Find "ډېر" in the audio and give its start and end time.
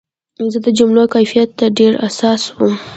1.77-1.93